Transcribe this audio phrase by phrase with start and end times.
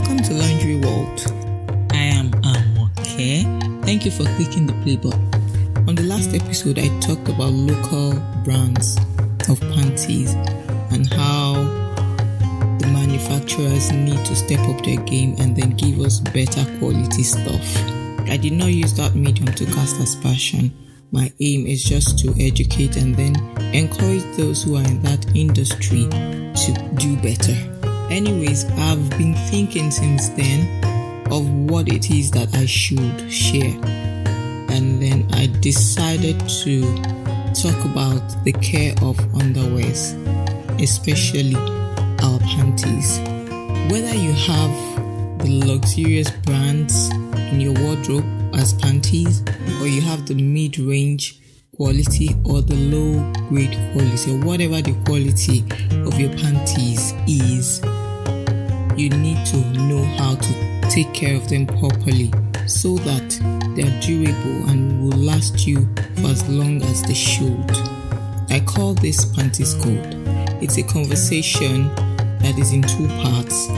[0.00, 1.20] Welcome to Laundry World.
[1.92, 3.84] I am Amoke.
[3.84, 5.28] Thank you for clicking the play button.
[5.86, 8.96] On the last episode, I talked about local brands
[9.50, 10.32] of panties
[10.90, 11.52] and how
[12.78, 17.76] the manufacturers need to step up their game and then give us better quality stuff.
[18.26, 20.72] I did not use that medium to cast aspersion.
[21.12, 23.36] My aim is just to educate and then
[23.74, 27.79] encourage those who are in that industry to do better.
[28.10, 30.84] Anyways, I've been thinking since then
[31.30, 33.78] of what it is that I should share.
[34.68, 36.82] And then I decided to
[37.54, 40.14] talk about the care of underwears,
[40.82, 43.20] especially our panties.
[43.92, 47.10] Whether you have the luxurious brands
[47.52, 49.42] in your wardrobe as panties,
[49.80, 51.40] or you have the mid range
[51.76, 55.64] quality or the low grade quality, or whatever the quality
[56.06, 57.80] of your panties is,
[59.00, 62.30] you need to know how to take care of them properly
[62.66, 63.30] so that
[63.74, 67.70] they are durable and will last you for as long as they should.
[68.50, 70.06] I call this Panties Code.
[70.62, 71.88] It's a conversation
[72.40, 73.68] that is in two parts.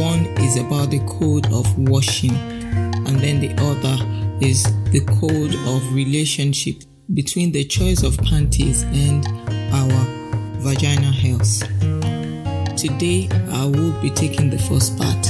[0.00, 3.96] One is about the code of washing, and then the other
[4.44, 6.82] is the code of relationship
[7.14, 9.24] between the choice of panties and
[9.72, 10.06] our
[10.58, 11.91] vaginal health.
[12.76, 15.24] Today, I will be taking the first part.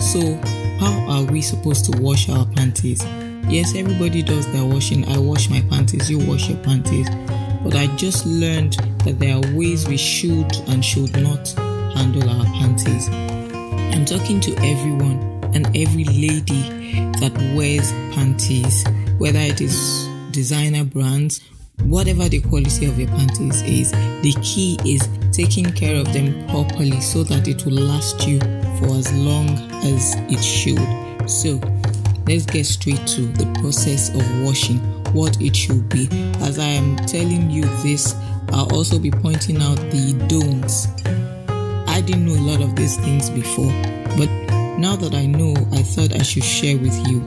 [0.00, 0.36] So,
[0.78, 3.02] how are we supposed to wash our panties?
[3.48, 5.08] Yes, everybody does their washing.
[5.08, 7.08] I wash my panties, you wash your panties.
[7.62, 11.48] But I just learned that there are ways we should and should not
[11.94, 13.08] handle our panties.
[13.08, 15.18] I'm talking to everyone
[15.54, 16.62] and every lady
[17.20, 18.84] that wears panties,
[19.18, 21.40] whether it is designer brands,
[21.82, 27.00] whatever the quality of your panties is, the key is taking care of them properly
[27.00, 28.38] so that it will last you
[28.78, 29.48] for as long
[29.84, 31.28] as it should.
[31.28, 31.60] So,
[32.26, 34.78] let's get straight to the process of washing,
[35.12, 36.08] what it should be.
[36.40, 38.14] As I am telling you this,
[38.52, 40.88] I'll also be pointing out the don'ts.
[41.88, 43.72] I didn't know a lot of these things before,
[44.16, 44.28] but
[44.78, 47.20] now that I know, I thought I should share with you.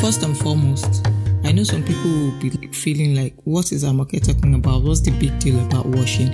[0.00, 1.06] First and foremost,
[1.52, 4.84] I know some people will be feeling like, what is Amoke talking about?
[4.84, 6.32] What's the big deal about washing?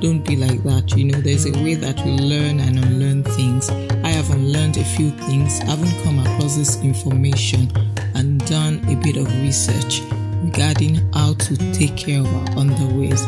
[0.00, 0.96] Don't be like that.
[0.96, 3.70] You know, there's a way that we learn and unlearn things.
[3.70, 7.70] I have unlearned a few things, I haven't come across this information
[8.16, 10.00] and done a bit of research
[10.42, 13.22] regarding how to take care of our underwears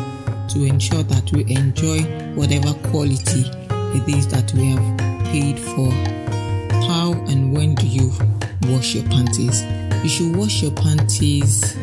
[0.51, 2.01] to ensure that we enjoy
[2.35, 3.45] whatever quality
[3.95, 4.97] it is that we have
[5.27, 5.91] paid for.
[6.89, 8.11] How and when do you
[8.63, 9.63] wash your panties?
[10.03, 11.75] You should wash your panties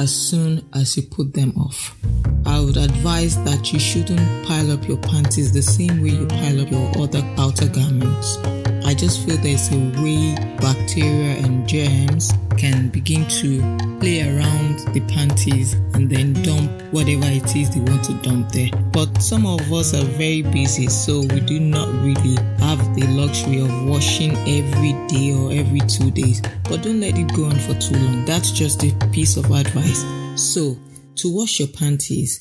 [0.00, 1.96] as soon as you put them off.
[2.44, 6.60] I would advise that you shouldn't pile up your panties the same way you pile
[6.60, 8.38] up your other outer garments.
[8.84, 13.60] I just feel there's a way bacteria and germs can begin to
[14.00, 18.70] play around the panties and then dump whatever it is they want to dump there.
[18.92, 23.60] But some of us are very busy, so we do not really have the luxury
[23.60, 26.42] of washing every day or every two days.
[26.64, 28.24] But don't let it go on for too long.
[28.24, 30.04] That's just a piece of advice.
[30.36, 30.76] So,
[31.16, 32.40] to wash your panties,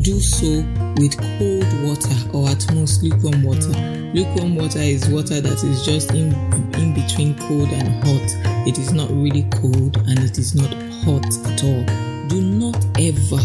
[0.00, 0.64] do so
[0.96, 3.99] with cold water or at most lukewarm water.
[4.12, 6.32] Lukewarm water is water that is just in,
[6.74, 8.66] in between cold and hot.
[8.66, 10.72] It is not really cold and it is not
[11.04, 11.84] hot at all.
[12.26, 13.40] Do not ever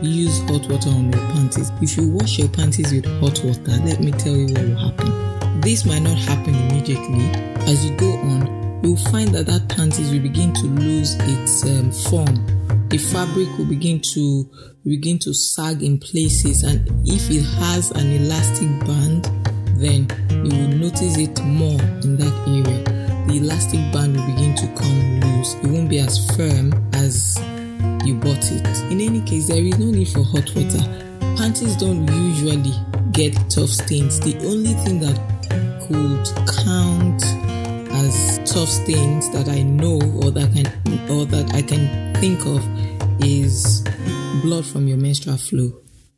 [0.00, 1.70] use hot water on your panties.
[1.82, 5.60] If you wash your panties with hot water, let me tell you what will happen.
[5.60, 7.26] This might not happen immediately.
[7.70, 11.92] As you go on, you'll find that that panties will begin to lose its um,
[11.92, 14.46] form the fabric will begin to
[14.84, 19.51] begin to sag in places and if it has an elastic band
[19.82, 22.84] then you will notice it more in that area.
[23.26, 25.54] The elastic band will begin to come loose.
[25.54, 27.38] It won't be as firm as
[28.04, 28.66] you bought it.
[28.90, 30.82] In any case there is no need for hot water.
[31.36, 32.74] Panties don't usually
[33.12, 34.20] get tough stains.
[34.20, 35.18] The only thing that
[35.86, 36.24] could
[36.64, 37.22] count
[37.92, 40.66] as tough stains that I know or that can
[41.10, 42.62] or that I can think of
[43.22, 43.84] is
[44.42, 45.72] blood from your menstrual flow.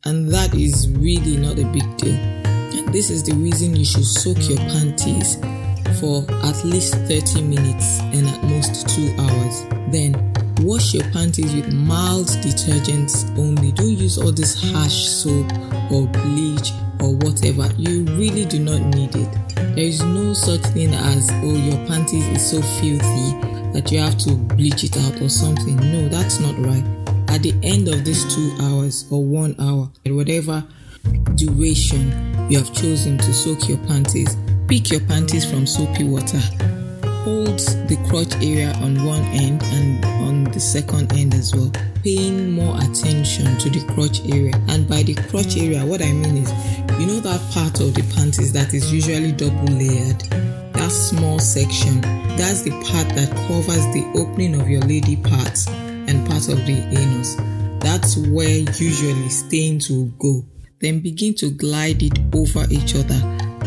[0.05, 2.44] And that is really not a big deal.
[2.91, 5.37] This is the reason you should soak your panties
[5.99, 9.65] for at least 30 minutes and at most 2 hours.
[9.91, 10.15] Then
[10.61, 13.71] wash your panties with mild detergents only.
[13.71, 15.51] Don't use all this harsh soap
[15.91, 16.71] or bleach
[17.01, 17.69] or whatever.
[17.77, 19.29] You really do not need it.
[19.55, 24.17] There is no such thing as, oh, your panties is so filthy that you have
[24.19, 25.75] to bleach it out or something.
[25.75, 26.83] No, that's not right.
[27.27, 30.63] At the end of these two hours or one hour, or whatever
[31.35, 32.11] duration
[32.49, 34.37] you have chosen to soak your panties,
[34.67, 36.39] Pick your panties from soapy water.
[37.23, 41.71] Hold the crotch area on one end and on the second end as well.
[42.03, 44.55] Paying more attention to the crotch area.
[44.69, 46.49] And by the crotch area, what I mean is,
[46.99, 50.21] you know that part of the panties that is usually double layered?
[50.73, 52.01] That small section,
[52.35, 56.73] that's the part that covers the opening of your lady parts and part of the
[56.89, 57.35] anus.
[57.81, 60.43] That's where usually stains will go.
[60.79, 63.19] Then begin to glide it over each other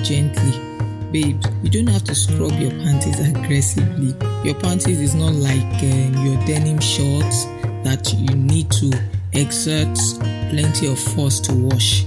[0.03, 0.69] gently
[1.13, 4.15] babes, you don't have to scrub your panties aggressively.
[4.45, 7.45] Your panties is not like um, your denim shorts
[7.85, 8.93] that you need to
[9.33, 9.97] exert
[10.51, 12.05] plenty of force to wash.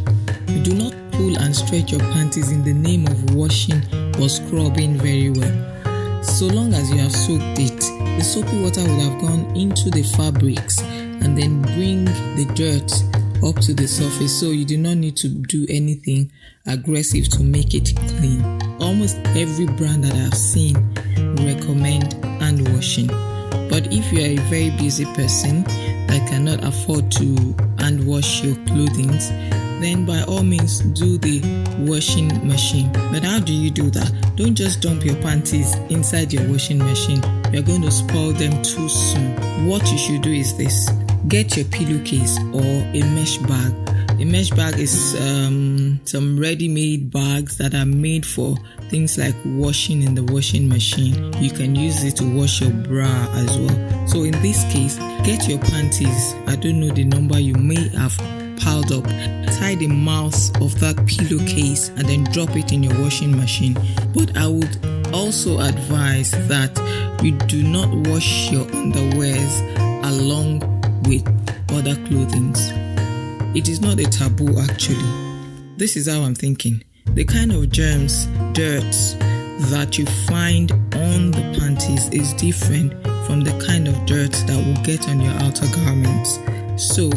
[0.48, 3.82] You do not pull and stretch your panties in the name of washing
[4.20, 6.24] or scrubbing very well.
[6.24, 7.80] So long as you have soaked it,
[8.18, 12.92] the soapy water would have gone into the fabrics and then bring the dirt
[13.44, 16.32] up to the surface so you do not need to do anything
[16.68, 18.42] aggressive to make it clean.
[18.80, 20.76] Almost every brand that I've seen
[21.46, 23.08] recommend hand washing.
[23.70, 25.64] But if you are a very busy person
[26.08, 29.12] that cannot afford to hand wash your clothing,
[29.82, 31.42] then by all means do the
[31.80, 32.92] washing machine.
[33.12, 34.12] But how do you do that?
[34.36, 37.22] Don't just dump your panties inside your washing machine.
[37.52, 39.68] You're going to spoil them too soon.
[39.68, 40.90] What you should do is this
[41.28, 43.74] get your pillowcase or a mesh bag.
[44.20, 48.56] A mesh bag is um, some ready made bags that are made for
[48.90, 51.34] things like washing in the washing machine.
[51.42, 54.08] You can use it to wash your bra as well.
[54.08, 56.36] So, in this case, get your panties.
[56.48, 58.16] I don't know the number you may have
[58.58, 59.06] piled up.
[59.06, 63.76] Tie the mouth of that pillowcase and then drop it in your washing machine.
[64.14, 64.78] But I would
[65.14, 66.78] also advise that
[67.24, 69.11] you do not wash your underwears along
[71.12, 71.28] with
[71.72, 72.56] other clothing.
[73.54, 75.12] It is not a taboo actually.
[75.76, 76.84] This is how I'm thinking.
[77.06, 78.96] The kind of germs, dirt
[79.72, 82.94] that you find on the panties is different
[83.26, 86.40] from the kind of dirt that will get on your outer garments.
[86.78, 87.12] So,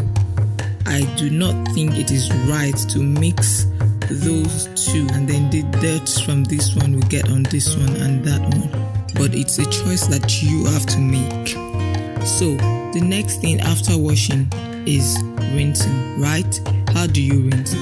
[0.87, 3.67] I do not think it is right to mix
[4.11, 8.25] those two and then the dirt from this one will get on this one and
[8.25, 8.69] that one.
[9.15, 11.49] But it's a choice that you have to make.
[12.27, 12.59] So,
[12.95, 14.49] the next thing after washing
[14.87, 15.21] is
[15.53, 16.61] rinsing, right?
[16.91, 17.75] How do you rinse?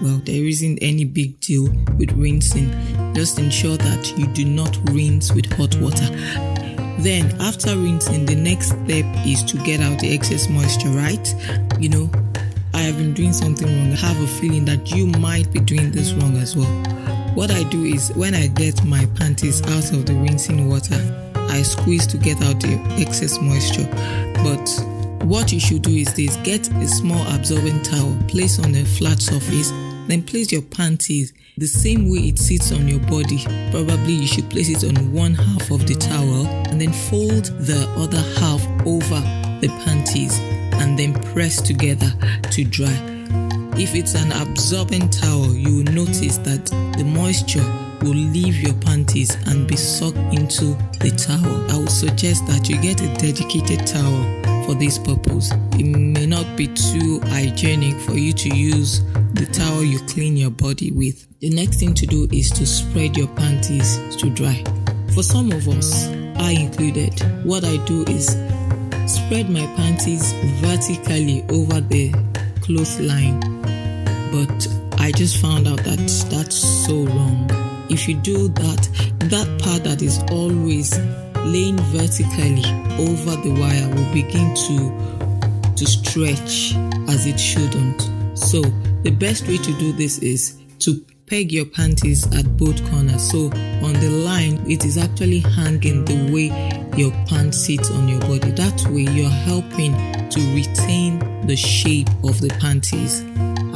[0.00, 1.64] Well, there isn't any big deal
[1.98, 2.70] with rinsing.
[3.12, 6.06] Just ensure that you do not rinse with hot water.
[7.00, 11.34] Then, after rinsing, the next step is to get out the excess moisture, right?
[11.80, 12.10] You know,
[12.72, 13.92] I have been doing something wrong.
[13.92, 16.70] I have a feeling that you might be doing this wrong as well.
[17.34, 21.62] What I do is when I get my panties out of the rinsing water, I
[21.62, 23.88] squeeze to get out the excess moisture.
[24.42, 24.68] But
[25.24, 29.20] what you should do is this get a small absorbent towel, place on a flat
[29.20, 29.70] surface,
[30.06, 33.44] then place your panties the same way it sits on your body.
[33.70, 37.86] Probably you should place it on one half of the towel and then fold the
[37.96, 39.20] other half over
[39.60, 40.38] the panties
[40.80, 42.10] and then press together
[42.50, 42.96] to dry.
[43.76, 46.66] If it's an absorbent towel, you will notice that
[46.96, 47.64] the moisture
[48.02, 51.70] will leave your panties and be sucked into the towel.
[51.70, 55.50] I would suggest that you get a dedicated towel for this purpose.
[55.78, 59.02] It may not be too hygienic for you to use
[59.34, 61.26] the towel you clean your body with.
[61.40, 64.62] The next thing to do is to spread your panties to dry.
[65.14, 68.28] For some of us, I included, what I do is
[69.06, 72.12] spread my panties vertically over the
[72.60, 73.40] clothesline.
[74.30, 74.68] But
[75.00, 75.98] I just found out that
[76.30, 77.39] that's so wrong
[78.00, 78.88] if you do that,
[79.28, 80.98] that part that is always
[81.44, 82.64] laying vertically
[82.98, 86.74] over the wire will begin to to stretch
[87.08, 88.00] as it shouldn't.
[88.38, 88.62] So
[89.02, 93.30] the best way to do this is to peg your panties at both corners.
[93.30, 93.46] So
[93.82, 96.48] on the line, it is actually hanging the way
[96.96, 98.50] your pants sit on your body.
[98.52, 99.92] That way, you're helping
[100.30, 103.24] to retain the shape of the panties.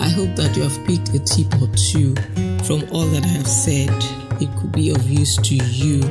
[0.04, 2.14] I hope that you have picked a tip or two
[2.64, 3.88] from all that I have said.
[4.38, 6.04] It could be of use to you.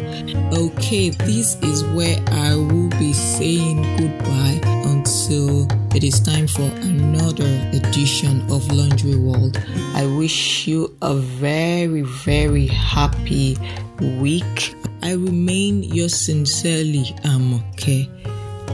[0.51, 4.59] Okay, this is where I will be saying goodbye
[4.89, 9.63] until it is time for another edition of Laundry World.
[9.93, 13.57] I wish you a very, very happy
[13.99, 14.73] week.
[15.03, 18.09] I remain yours sincerely, Amoke.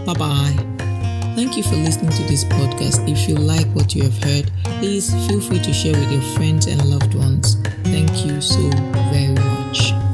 [0.06, 0.89] Bye bye.
[1.36, 3.08] Thank you for listening to this podcast.
[3.10, 6.68] If you like what you have heard, please feel free to share with your friends
[6.68, 7.56] and loved ones.
[7.84, 8.70] Thank you so
[9.12, 10.09] very much.